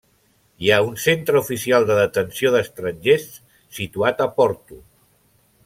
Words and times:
Hi 0.61 0.69
ha 0.75 0.79
un 0.85 0.95
centre 1.03 1.41
oficial 1.41 1.85
de 1.91 1.97
detenció 1.99 2.53
d'estrangers 2.55 3.29
situat 3.81 4.25
a 4.27 4.31
Porto. 4.41 4.83